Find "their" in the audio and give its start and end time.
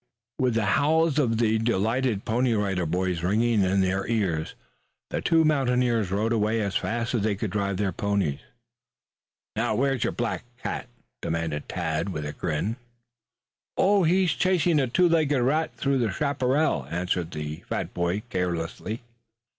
3.81-4.07, 7.77-7.91